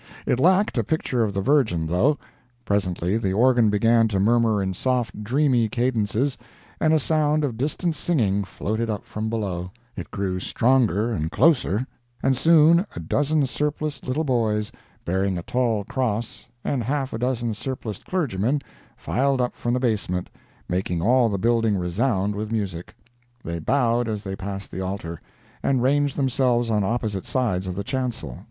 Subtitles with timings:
[0.25, 2.17] It lacked a picture of the Virgin, though.
[2.65, 6.39] Presently the organ began to murmur in soft, dreamy cadences,
[6.79, 11.85] and a sound of distant singing floated up from below—it grew stronger and closer,
[12.23, 14.71] and soon a dozen surpliced little boys,
[15.05, 18.59] bearing a tall cross, and half a dozen surpliced clergymen,
[18.97, 20.31] filed up from the basement,
[20.67, 22.95] making all the building resound with music.
[23.43, 25.21] They bowed as they passed the altar,
[25.61, 28.39] and ranged themselves on opposite sides of the chancel.